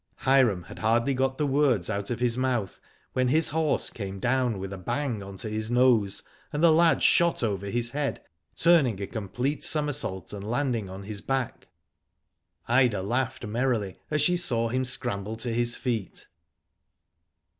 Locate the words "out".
1.87-2.09